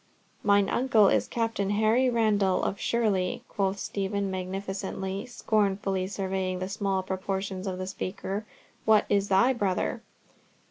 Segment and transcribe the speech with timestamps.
[0.41, 7.03] "Mine uncle is Captain Harry Randall, of Shirley," quoth Stephen magnificently, scornfully surveying the small
[7.03, 8.43] proportions of the speaker,
[8.83, 10.01] "What is thy brother?"